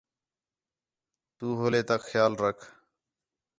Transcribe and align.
تو 1.37 1.45
ہولے 1.59 1.81
تک 1.89 2.01
خیال 2.09 2.33
رکھ 2.43 2.63